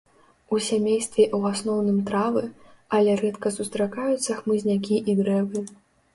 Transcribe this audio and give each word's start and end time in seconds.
У 0.55 0.57
сямействе 0.67 1.23
ў 1.37 1.51
асноўным 1.55 1.99
травы, 2.07 2.43
але 2.99 3.11
рэдка 3.23 3.47
сустракаюцца 3.59 4.31
хмызнякі 4.43 4.95
і 5.13 5.19
дрэвы. 5.23 5.59